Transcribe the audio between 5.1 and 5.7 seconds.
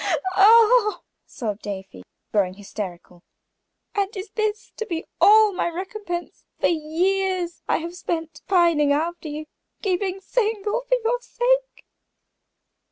all my